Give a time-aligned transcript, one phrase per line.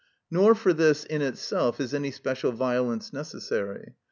[0.31, 3.93] Nor for this in itself is any special violence necessary.